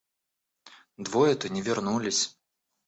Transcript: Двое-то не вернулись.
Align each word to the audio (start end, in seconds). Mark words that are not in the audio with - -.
Двое-то 0.97 1.47
не 1.49 1.61
вернулись. 1.61 2.35